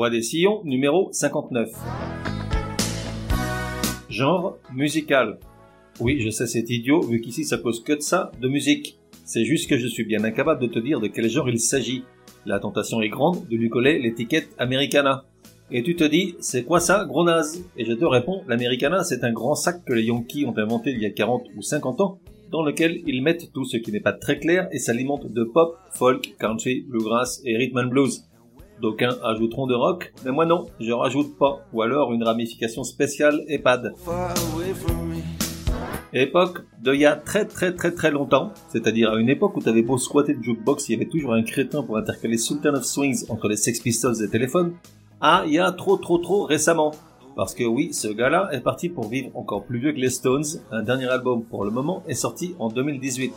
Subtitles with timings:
[0.00, 1.68] Voix des sillons, numéro 59.
[4.08, 5.38] Genre musical.
[6.00, 8.98] Oui, je sais, c'est idiot, vu qu'ici ça cause que de ça, de musique.
[9.26, 12.04] C'est juste que je suis bien incapable de te dire de quel genre il s'agit.
[12.46, 15.26] La tentation est grande de lui coller l'étiquette Americana.
[15.70, 17.62] Et tu te dis, c'est quoi ça, gros naze?
[17.76, 21.02] Et je te réponds, l'Americana, c'est un grand sac que les Yankees ont inventé il
[21.02, 24.14] y a 40 ou 50 ans, dans lequel ils mettent tout ce qui n'est pas
[24.14, 28.29] très clair et s'alimentent de pop, folk, country, bluegrass et rhythm and blues.
[28.80, 33.42] D'aucuns ajouteront de rock, mais moi non, je rajoute pas, ou alors une ramification spéciale
[33.46, 33.92] EHPAD.
[36.12, 39.60] Époque de il y a très très très très longtemps, c'est-à-dire à une époque où
[39.60, 42.84] t'avais beau squatter de jukebox, il y avait toujours un crétin pour intercaler Sultan of
[42.84, 44.72] Swings entre les Sex Pistols et téléphones,
[45.20, 46.92] ah, il y a trop trop trop récemment.
[47.36, 50.44] Parce que oui, ce gars-là est parti pour vivre encore plus vieux que les Stones,
[50.72, 53.32] un dernier album pour le moment est sorti en 2018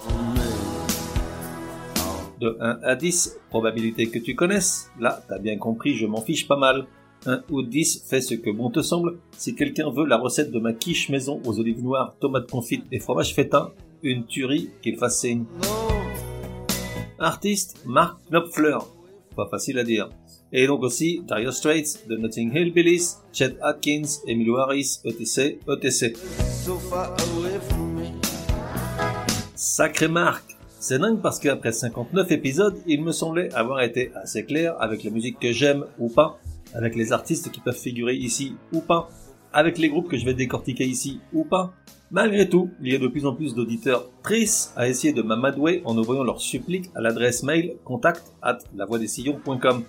[2.44, 6.48] de 1 à 10, probabilité que tu connaisses, là, t'as bien compris, je m'en fiche
[6.48, 6.86] pas mal.
[7.26, 9.18] 1 ou 10, fais ce que bon te semble.
[9.38, 13.00] Si quelqu'un veut la recette de ma quiche maison aux olives noires, tomates confites et
[13.00, 13.72] fromage feta,
[14.02, 15.46] une tuerie qu'il fasse signe.
[17.18, 18.78] Artiste, Mark Knopfler.
[19.36, 20.10] Pas facile à dire.
[20.52, 26.16] Et donc aussi Dire Straits, The Notting Hill Billies, Chet Atkins, Emilio Harris, ETC, ETC.
[29.56, 30.44] Sacré Marc
[30.84, 35.12] c'est dingue parce qu'après 59 épisodes, il me semblait avoir été assez clair avec la
[35.12, 36.38] musique que j'aime ou pas,
[36.74, 39.08] avec les artistes qui peuvent figurer ici ou pas,
[39.54, 41.72] avec les groupes que je vais décortiquer ici ou pas.
[42.12, 45.82] Malgré tout, il y a de plus en plus d'auditeurs tristes à essayer de m'amadouer
[45.86, 49.84] en envoyant leurs suppliques à l'adresse mail contact at lavoidessillons.com.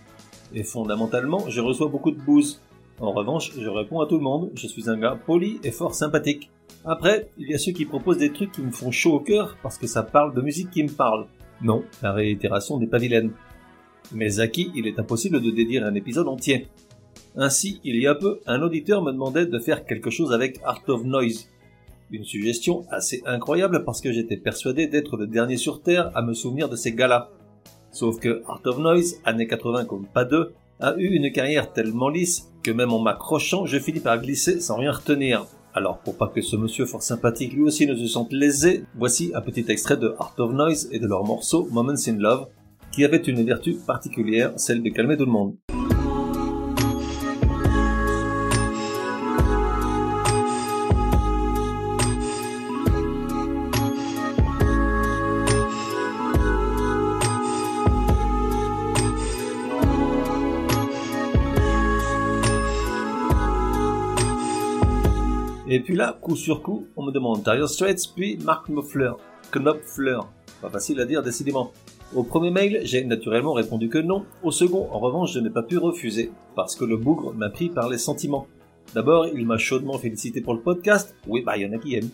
[0.55, 2.61] Et fondamentalement, je reçois beaucoup de bouse.
[3.01, 5.97] En revanche, je réponds à tout le monde, je suis un gars poli et fort
[5.97, 6.53] sympathique.
[6.85, 9.57] Après, il y a ceux qui proposent des trucs qui me font chaud au cœur
[9.63, 11.27] parce que ça parle de musique qui me parle.
[11.63, 13.33] Non, la réitération n'est pas vilaine.
[14.13, 16.69] Mais à qui il est impossible de dédier un épisode entier.
[17.37, 20.83] Ainsi, il y a peu, un auditeur me demandait de faire quelque chose avec Art
[20.89, 21.49] of Noise.
[22.11, 26.35] Une suggestion assez incroyable parce que j'étais persuadé d'être le dernier sur Terre à me
[26.35, 27.31] souvenir de ces gars-là.
[27.91, 32.09] Sauf que Art of Noise, années 80 comme pas deux, a eu une carrière tellement
[32.09, 35.47] lisse que même en m'accrochant, je finis par glisser sans rien retenir.
[35.77, 39.33] Alors, pour pas que ce monsieur fort sympathique lui aussi ne se sente lésé, voici
[39.35, 42.47] un petit extrait de Art of Noise et de leur morceau Moments in Love,
[42.93, 45.57] qui avait une vertu particulière, celle de calmer tout le monde.
[65.95, 69.13] Puis là, coup sur coup, on me demande Dire Straits, puis Mark Knopfler.
[69.53, 70.19] Knopfler.
[70.61, 71.71] Pas facile à dire, décidément.
[72.17, 74.25] Au premier mail, j'ai naturellement répondu que non.
[74.43, 77.69] Au second, en revanche, je n'ai pas pu refuser, parce que le bougre m'a pris
[77.69, 78.49] par les sentiments.
[78.93, 81.15] D'abord, il m'a chaudement félicité pour le podcast.
[81.29, 82.11] Oui, bah, il y en a qui aiment.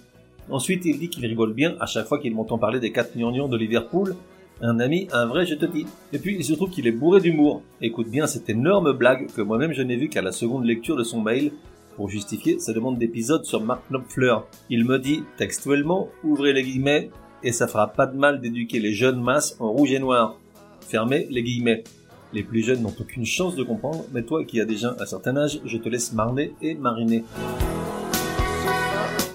[0.50, 3.48] Ensuite, il dit qu'il rigole bien à chaque fois qu'il m'entend parler des quatre gnangnans
[3.48, 4.14] de Liverpool.
[4.60, 5.86] Un ami, un vrai, je te dis.
[6.12, 7.62] Et puis, il se trouve qu'il est bourré d'humour.
[7.80, 11.02] Écoute bien cette énorme blague que moi-même je n'ai vue qu'à la seconde lecture de
[11.02, 11.52] son mail
[11.96, 14.36] pour justifier sa demande d'épisode sur Mark Knopfler.
[14.68, 17.10] Il me dit textuellement, ouvrez les guillemets,
[17.42, 20.38] et ça fera pas de mal d'éduquer les jeunes masses en rouge et noir.
[20.80, 21.84] Fermez les guillemets.
[22.32, 25.36] Les plus jeunes n'ont aucune chance de comprendre, mais toi qui as déjà un certain
[25.36, 27.24] âge, je te laisse marner et mariner.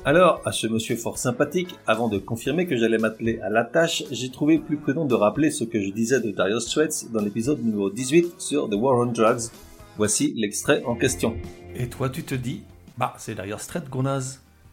[0.08, 4.04] Alors, à ce monsieur fort sympathique, avant de confirmer que j'allais m'atteler à la tâche,
[4.12, 7.64] j'ai trouvé plus prudent de rappeler ce que je disais de Darius Straits dans l'épisode
[7.66, 9.50] numéro 18 sur The War on Drugs.
[9.98, 11.38] Voici l'extrait en question.
[11.76, 12.64] Et toi, tu te dis,
[12.98, 14.04] bah, c'est d'ailleurs Strait, gros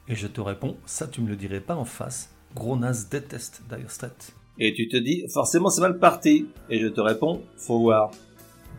[0.08, 2.30] Et je te réponds, ça, tu me le dirais pas en face.
[2.54, 4.34] Gros déteste Dire Straits.
[4.58, 6.46] Et tu te dis, forcément, c'est mal parti.
[6.68, 8.10] Et je te réponds, faut voir.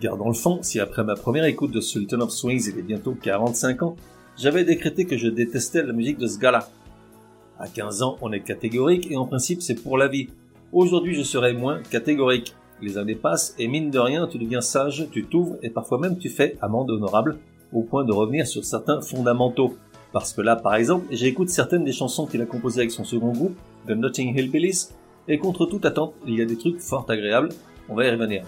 [0.02, 3.16] Gardons le fond, si après ma première écoute de Sultan of Swings, il est bientôt
[3.16, 3.96] 45 ans,
[4.38, 6.70] j'avais décrété que je détestais la musique de ce gars-là.
[7.60, 10.28] À 15 ans, on est catégorique et en principe, c'est pour la vie.
[10.72, 12.56] Aujourd'hui, je serai moins catégorique.
[12.84, 16.18] Les années passent et mine de rien, tu deviens sage, tu t'ouvres et parfois même
[16.18, 17.38] tu fais amende honorable
[17.72, 19.78] au point de revenir sur certains fondamentaux.
[20.12, 23.32] Parce que là, par exemple, j'écoute certaines des chansons qu'il a composées avec son second
[23.32, 23.56] groupe,
[23.88, 24.90] The Notting Hill Billies,
[25.30, 27.50] et contre toute attente, il y a des trucs fort agréables,
[27.88, 28.44] on va y revenir.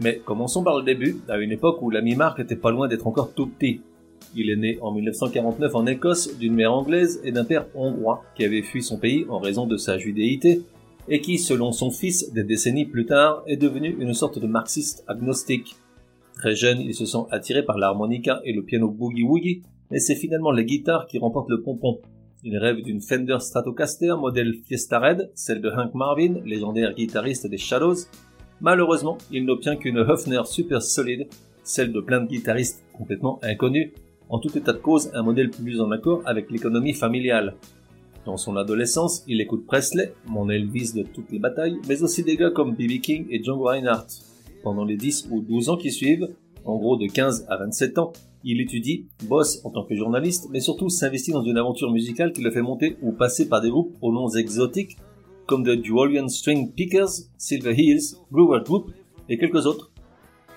[0.00, 3.08] Mais commençons par le début, à une époque où l'ami Mark était pas loin d'être
[3.08, 3.80] encore tout petit.
[4.36, 8.44] Il est né en 1949 en Écosse d'une mère anglaise et d'un père hongrois qui
[8.44, 10.62] avait fui son pays en raison de sa judéité
[11.08, 15.04] et qui, selon son fils des décennies plus tard, est devenu une sorte de marxiste
[15.08, 15.76] agnostique.
[16.34, 20.52] Très jeune, il se sent attiré par l'harmonica et le piano boogie-woogie, mais c'est finalement
[20.52, 22.00] les guitares qui remportent le pompon.
[22.44, 27.58] Il rêve d'une Fender Stratocaster modèle Fiesta Red, celle de Hank Marvin, légendaire guitariste des
[27.58, 28.06] Shadows.
[28.60, 31.28] Malheureusement, il n'obtient qu'une Hofner super solide,
[31.62, 33.92] celle de plein de guitaristes complètement inconnus,
[34.28, 37.54] en tout état de cause un modèle plus en accord avec l'économie familiale.
[38.24, 42.36] Dans son adolescence, il écoute Presley, mon Elvis de toutes les batailles, mais aussi des
[42.36, 43.00] gars comme B.B.
[43.00, 44.06] King et Django Reinhardt.
[44.62, 46.28] Pendant les 10 ou 12 ans qui suivent,
[46.64, 48.12] en gros de 15 à 27 ans,
[48.44, 52.42] il étudie, bosse en tant que journaliste, mais surtout s'investit dans une aventure musicale qui
[52.42, 54.96] le fait monter ou passer par des groupes aux noms exotiques,
[55.46, 58.92] comme The Duolian String Pickers, Silver Hills, Brewer Group
[59.28, 59.90] et quelques autres.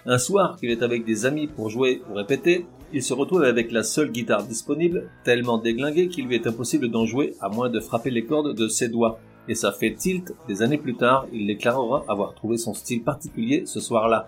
[0.06, 3.72] Un soir qu'il est avec des amis pour jouer ou répéter, il se retrouve avec
[3.72, 7.80] la seule guitare disponible, tellement déglinguée qu'il lui est impossible d'en jouer à moins de
[7.80, 9.20] frapper les cordes de ses doigts.
[9.48, 13.64] Et ça fait tilt, des années plus tard, il déclarera avoir trouvé son style particulier
[13.66, 14.28] ce soir-là.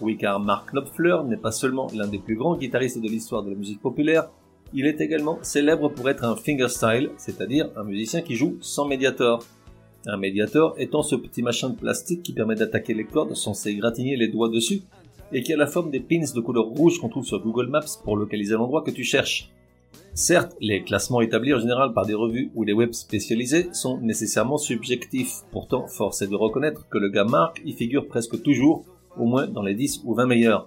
[0.00, 3.50] Oui, car Mark Knopfler n'est pas seulement l'un des plus grands guitaristes de l'histoire de
[3.50, 4.28] la musique populaire,
[4.76, 9.44] il est également célèbre pour être un fingerstyle, c'est-à-dire un musicien qui joue sans médiator.
[10.06, 14.16] Un médiator étant ce petit machin de plastique qui permet d'attaquer les cordes sans s'égratigner
[14.16, 14.82] les doigts dessus
[15.32, 17.98] et qui a la forme des pins de couleur rouge qu'on trouve sur Google Maps
[18.04, 19.50] pour localiser l'endroit que tu cherches.
[20.14, 24.58] Certes, les classements établis en général par des revues ou des webs spécialisés sont nécessairement
[24.58, 25.42] subjectifs.
[25.50, 28.84] Pourtant, force est de reconnaître que le gars Mark y figure presque toujours,
[29.18, 30.66] au moins dans les 10 ou 20 meilleurs.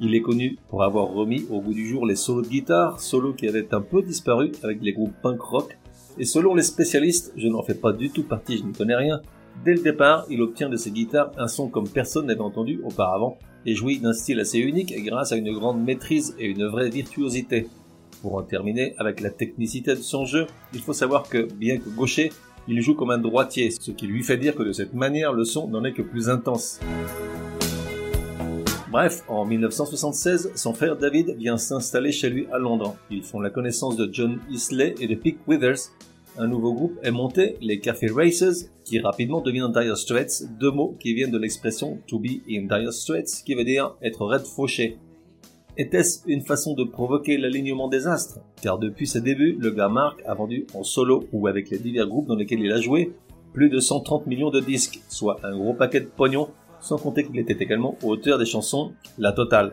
[0.00, 3.34] Il est connu pour avoir remis au bout du jour les solos de guitare, solos
[3.34, 5.78] qui avaient un peu disparu avec les groupes punk rock,
[6.18, 9.20] et selon les spécialistes, je n'en fais pas du tout partie, je n'y connais rien,
[9.64, 13.38] dès le départ, il obtient de ses guitares un son comme personne n'avait entendu auparavant,
[13.66, 17.66] et jouit d'un style assez unique grâce à une grande maîtrise et une vraie virtuosité.
[18.22, 21.88] Pour en terminer avec la technicité de son jeu, il faut savoir que, bien que
[21.88, 22.32] gaucher,
[22.66, 25.44] il joue comme un droitier, ce qui lui fait dire que de cette manière le
[25.44, 26.80] son n'en est que plus intense.
[28.90, 32.96] Bref, en 1976, son frère David vient s'installer chez lui à Londres.
[33.10, 35.90] Ils font la connaissance de John Isley et de Pick Withers,
[36.38, 40.96] un nouveau groupe est monté, les Café Races, qui rapidement deviennent Dire Straits, deux mots
[41.00, 44.98] qui viennent de l'expression to be in Dire Straits, qui veut dire être raide fauché.
[45.76, 48.40] Était-ce une façon de provoquer l'alignement des astres?
[48.62, 52.06] Car depuis ses débuts, le gars Mark a vendu en solo ou avec les divers
[52.06, 53.12] groupes dans lesquels il a joué
[53.52, 56.48] plus de 130 millions de disques, soit un gros paquet de pognon,
[56.80, 59.72] sans compter qu'il était également auteur des chansons La Totale.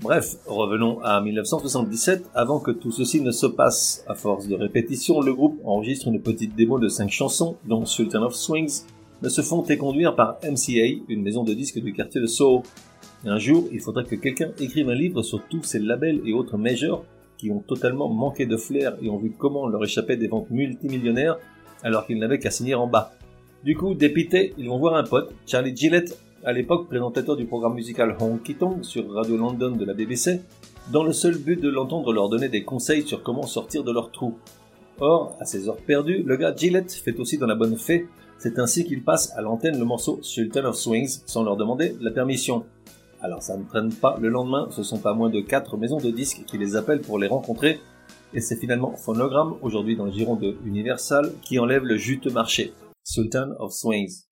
[0.00, 2.24] Bref, revenons à 1977.
[2.34, 6.20] Avant que tout ceci ne se passe, à force de répétition, le groupe enregistre une
[6.20, 8.82] petite démo de 5 chansons, dont Sultan of Swings,
[9.22, 12.62] ne se font éconduire par MCA, une maison de disques du quartier de Soho.
[13.24, 16.58] Un jour, il faudrait que quelqu'un écrive un livre sur tous ces labels et autres
[16.58, 17.04] majors
[17.38, 21.38] qui ont totalement manqué de flair et ont vu comment leur échappaient des ventes multimillionnaires
[21.82, 23.12] alors qu'ils n'avaient qu'à signer en bas.
[23.64, 27.74] Du coup, dépités, ils vont voir un pote, Charlie Gillette, à l'époque présentateur du programme
[27.74, 30.40] musical Honky Tonk sur Radio London de la BBC,
[30.90, 34.10] dans le seul but de l'entendre leur donner des conseils sur comment sortir de leur
[34.10, 34.34] trou.
[34.98, 38.58] Or, à ses heures perdues, le gars Gillette fait aussi dans la bonne fée, c'est
[38.58, 42.64] ainsi qu'il passe à l'antenne le morceau Sultan of Swings sans leur demander la permission.
[43.20, 46.10] Alors ça ne traîne pas, le lendemain, ce sont pas moins de quatre maisons de
[46.10, 47.78] disques qui les appellent pour les rencontrer,
[48.34, 52.72] et c'est finalement Phonogram, aujourd'hui dans le giron de Universal, qui enlève le juteux marché.
[53.04, 54.24] Sultan of Swings.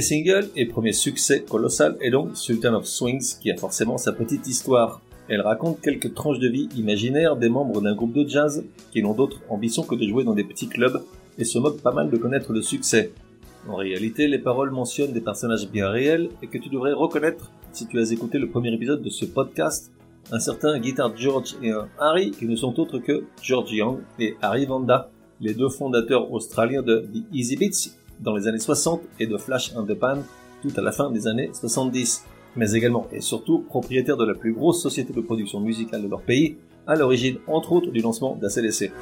[0.00, 4.12] Premier single et premier succès colossal est donc Sultan of Swings qui a forcément sa
[4.12, 5.02] petite histoire.
[5.28, 9.12] Elle raconte quelques tranches de vie imaginaires des membres d'un groupe de jazz qui n'ont
[9.12, 11.02] d'autre ambition que de jouer dans des petits clubs
[11.36, 13.12] et se moquent pas mal de connaître le succès.
[13.68, 17.86] En réalité, les paroles mentionnent des personnages bien réels et que tu devrais reconnaître si
[17.86, 19.92] tu as écouté le premier épisode de ce podcast,
[20.32, 24.34] un certain Guitar George et un Harry qui ne sont autres que George Young et
[24.40, 25.10] Harry Vanda,
[25.42, 29.74] les deux fondateurs australiens de The Easy Beats dans les années 60 et de Flash
[29.76, 30.18] and the Pan
[30.62, 32.24] tout à la fin des années 70,
[32.56, 36.20] mais également et surtout propriétaire de la plus grosse société de production musicale de leur
[36.20, 38.92] pays, à l'origine entre autres du lancement d'ACDC.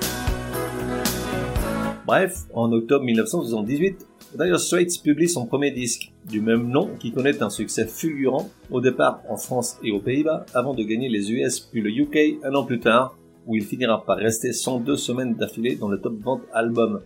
[2.07, 7.43] Bref, en octobre 1978, Dire Straits publie son premier disque, du même nom, qui connaît
[7.43, 11.61] un succès fulgurant, au départ en France et aux Pays-Bas, avant de gagner les US
[11.61, 15.77] puis le UK un an plus tard, où il finira par rester 102 semaines d'affilée
[15.77, 17.01] dans le top vente album.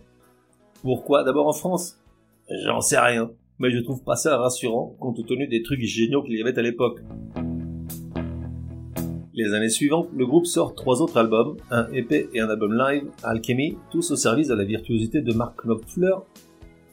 [0.81, 1.97] Pourquoi d'abord en France?
[2.49, 6.37] J'en sais rien, mais je trouve pas ça rassurant compte tenu des trucs géniaux qu'il
[6.37, 6.99] y avait à l'époque.
[9.33, 13.05] Les années suivantes, le groupe sort trois autres albums, un EP et un album live,
[13.23, 16.15] Alchemy, tous au service de la virtuosité de Mark Knopfler,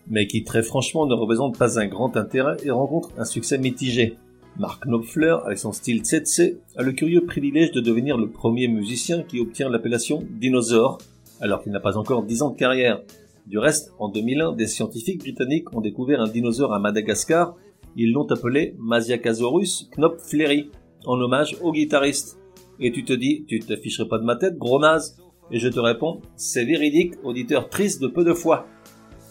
[0.09, 4.17] mais qui très franchement ne représentent pas un grand intérêt et rencontrent un succès mitigé.
[4.57, 6.41] Mark Knopfler, avec son style tsetse,
[6.77, 10.99] a le curieux privilège de devenir le premier musicien qui obtient l'appellation dinosaure,
[11.41, 13.03] alors qu'il n'a pas encore 10 ans de carrière.
[13.47, 17.57] Du reste, en 2001, des scientifiques britanniques ont découvert un dinosaure à Madagascar.
[17.97, 20.71] Ils l'ont appelé Masiacasaurus knopfleri,
[21.05, 22.39] en hommage au guitariste.
[22.79, 25.19] Et tu te dis, tu t'afficherais pas de ma tête, gros naze
[25.51, 28.67] Et je te réponds, c'est véridique, auditeur triste de peu de foi.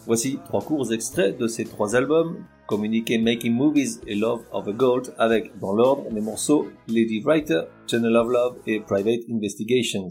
[0.06, 4.72] Voici trois courts extraits de ces trois albums, communiqués Making Movies et Love of a
[4.72, 10.10] Gold, avec, dans l'ordre, les morceaux Lady Writer, Channel of Love et Private Investigations.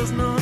[0.00, 0.39] los no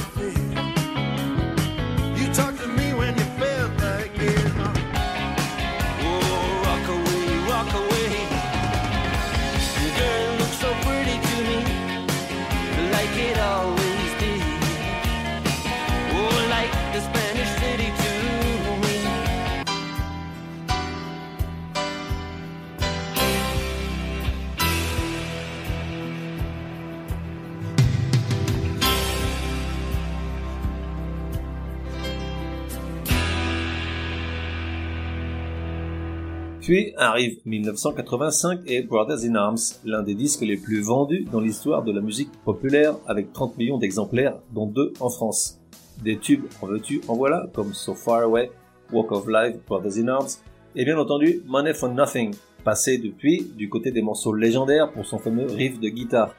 [36.68, 39.56] Puis arrive 1985 et Brothers in Arms,
[39.86, 43.78] l'un des disques les plus vendus dans l'histoire de la musique populaire avec 30 millions
[43.78, 45.62] d'exemplaires, dont deux en France.
[46.04, 48.50] Des tubes en veux-tu, en voilà, comme So Far Away,
[48.92, 50.28] Walk of Life, Brothers in Arms,
[50.76, 52.34] et bien entendu Money for Nothing,
[52.64, 56.34] passé depuis du côté des morceaux légendaires pour son fameux riff de guitare.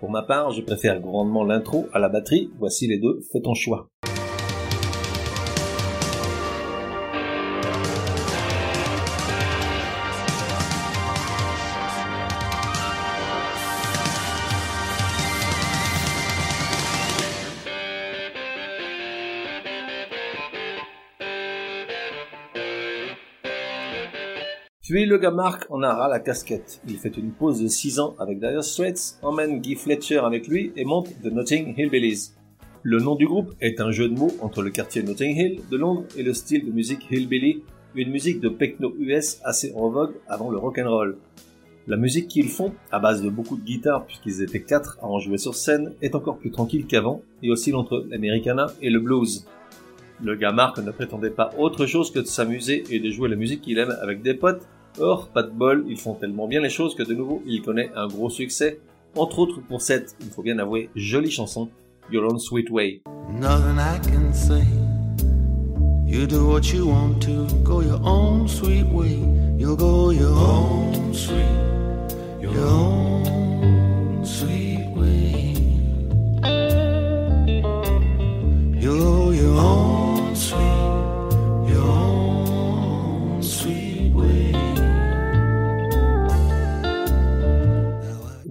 [0.00, 3.54] Pour ma part, je préfère grandement l'intro à la batterie, voici les deux, fais ton
[3.54, 3.88] choix.
[24.88, 26.80] Puis le gars Mark en a ras la casquette.
[26.88, 30.72] Il fait une pause de 6 ans avec Dire Straits, emmène Guy Fletcher avec lui
[30.76, 32.30] et monte The Notting Hillbillies.
[32.84, 35.76] Le nom du groupe est un jeu de mots entre le quartier Notting Hill de
[35.76, 37.64] Londres et le style de musique hillbilly,
[37.96, 41.18] une musique de techno US assez en vogue avant le rock'n'roll.
[41.86, 45.18] La musique qu'ils font, à base de beaucoup de guitares puisqu'ils étaient quatre à en
[45.18, 49.44] jouer sur scène, est encore plus tranquille qu'avant et oscille entre l'americana et le blues.
[50.24, 53.36] Le gars Mark ne prétendait pas autre chose que de s'amuser et de jouer la
[53.36, 54.66] musique qu'il aime avec des potes,
[55.00, 57.90] Or, pas de bol, ils font tellement bien les choses que de nouveau, il connaît
[57.94, 58.80] un gros succès,
[59.16, 61.68] entre autres pour cette, il faut bien avouer, jolie chanson,
[62.10, 63.02] Your Own Sweet Way.
[63.30, 64.64] Nothing I can say.
[66.06, 69.20] You do what you want to, go your own sweet way.
[69.58, 71.44] You'll go your own sweet,
[72.40, 73.17] your own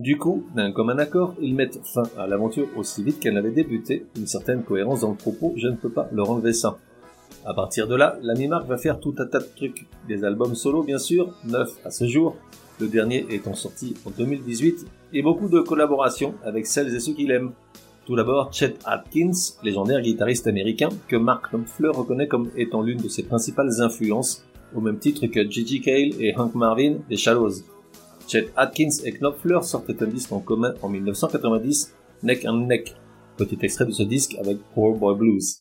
[0.08, 4.06] Du coup, d'un commun accord, ils mettent fin à l'aventure aussi vite qu'elle avait débuté,
[4.16, 6.78] une certaine cohérence dans le propos, je ne peux pas leur enlever ça.
[7.46, 9.86] À partir de là, l'ami Mark va faire tout un tas de trucs.
[10.08, 12.38] Des albums solo bien sûr, neuf à ce jour,
[12.80, 17.32] le dernier étant sorti en 2018, et beaucoup de collaborations avec celles et ceux qu'il
[17.32, 17.52] aime.
[18.06, 23.10] Tout d'abord Chet Atkins, légendaire guitariste américain que Mark Knopfler reconnaît comme étant l'une de
[23.10, 27.56] ses principales influences, au même titre que Gigi Cale et Hank Marvin des Shallows.
[28.28, 31.94] Chet Atkins et Knopfler sortent un disque en commun en 1990,
[32.24, 32.94] Neck and Neck.
[33.38, 35.58] Petit extrait de ce disque avec Poor Boy Blues.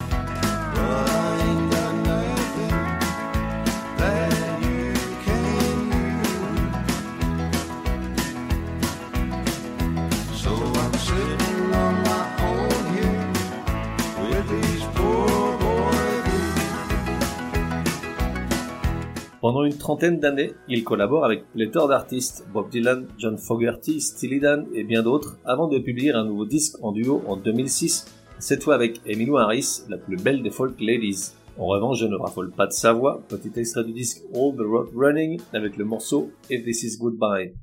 [19.47, 24.67] Pendant une trentaine d'années, il collabore avec pléthore d'artistes, Bob Dylan, John Fogerty, Steely Dan
[24.75, 28.07] et bien d'autres, avant de publier un nouveau disque en duo en 2006,
[28.41, 31.31] cette fois avec Emily Harris, la plus belle des folk ladies.
[31.59, 34.67] En revanche, je ne raffole pas de sa voix, petit extrait du disque All the
[34.67, 37.55] Road Running avec le morceau If This Is Goodbye.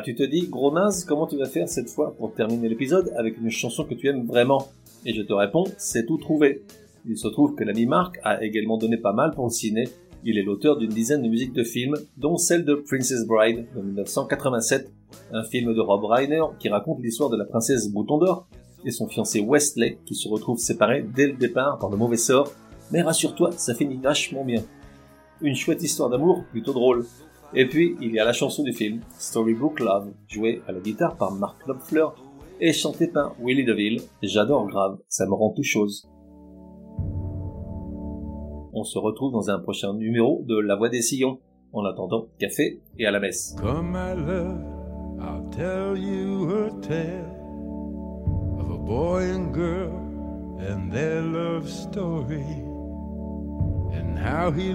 [0.00, 3.38] Tu te dis, gros naze, comment tu vas faire cette fois pour terminer l'épisode avec
[3.38, 4.68] une chanson que tu aimes vraiment?
[5.04, 6.62] Et je te réponds, c'est tout trouvé.
[7.06, 9.88] Il se trouve que l'ami Marc a également donné pas mal pour le ciné.
[10.24, 13.82] Il est l'auteur d'une dizaine de musiques de films, dont celle de Princess Bride de
[13.82, 14.90] 1987,
[15.32, 18.46] un film de Rob Reiner qui raconte l'histoire de la princesse Bouton d'Or
[18.86, 22.50] et son fiancé Wesley qui se retrouvent séparés dès le départ par le mauvais sort.
[22.90, 24.62] Mais rassure-toi, ça finit vachement bien.
[25.40, 27.04] Une chouette histoire d'amour plutôt drôle.
[27.56, 31.16] Et puis, il y a la chanson du film, Storybook Love, jouée à la guitare
[31.16, 32.06] par Mark Knopfler
[32.60, 34.02] et chantée par Willie DeVille.
[34.22, 36.08] J'adore grave, ça me rend tout chose.
[38.72, 41.38] On se retrouve dans un prochain numéro de La Voix des Sillons.
[41.72, 43.56] En attendant, café et à la messe.
[43.60, 44.60] Come, love,
[45.20, 47.24] I'll tell you a tale
[48.60, 49.90] of a boy and girl
[50.60, 52.44] and their love story,
[53.92, 54.72] and how he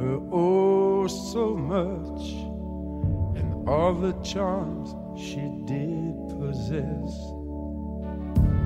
[0.00, 2.32] oh so much,
[3.38, 7.12] and all the charms she did possess.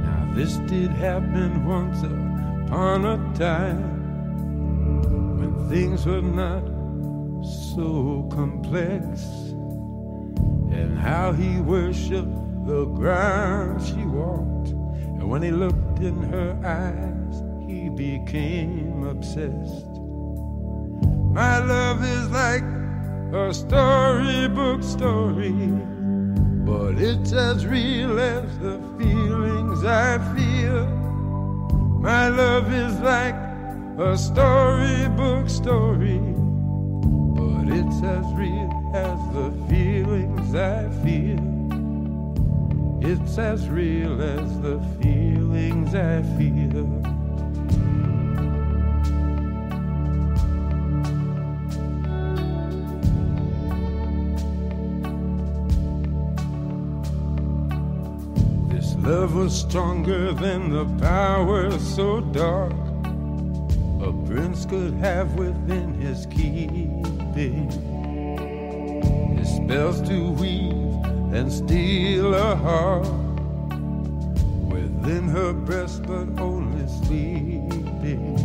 [0.05, 3.99] Now, this did happen once upon a time
[5.39, 6.65] when things were not
[7.75, 9.21] so complex,
[10.71, 14.69] and how he worshiped the ground she walked.
[14.69, 19.88] And when he looked in her eyes, he became obsessed.
[21.39, 22.65] My love is like
[23.33, 25.53] a storybook story,
[26.67, 30.85] but it's as real as the feelings I feel.
[32.01, 33.37] My love is like
[34.01, 36.19] a storybook story,
[37.39, 41.39] but it's as real as the feelings I feel.
[43.01, 47.18] It's as real as the feelings I feel.
[59.09, 62.75] Love was stronger than the power so dark
[64.03, 67.71] a prince could have within his keeping.
[69.39, 73.09] His spells to weave and steal a heart
[74.75, 78.37] within her breast, but only sleeping.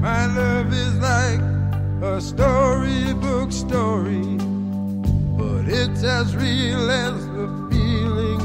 [0.00, 1.40] My love is like
[2.00, 4.36] a storybook story,
[5.36, 7.29] but it's as real as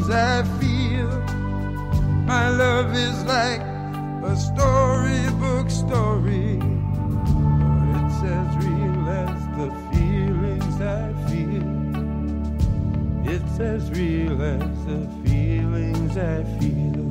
[0.08, 1.10] the I feel.
[2.26, 11.14] My love is like a storybook story, but it's as real as the feelings I
[11.30, 11.70] feel.
[13.34, 17.05] It's as real as the feelings I feel.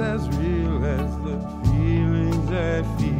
[0.00, 3.19] As real as the feelings I feel.